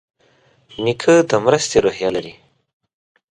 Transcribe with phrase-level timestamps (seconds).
[0.83, 2.33] نیکه د مرستې روحیه لري.